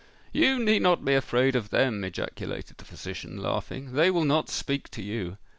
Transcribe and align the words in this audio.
"You 0.33 0.57
need 0.57 0.81
not 0.81 1.05
be 1.05 1.13
afraid 1.13 1.55
of 1.55 1.69
them!" 1.69 2.03
ejaculated 2.03 2.77
the 2.79 2.85
physician, 2.85 3.37
laughing: 3.37 3.91
"they 3.93 4.09
will 4.09 4.25
not 4.25 4.49
speak 4.49 4.89
to 4.89 5.01
you." 5.03 5.37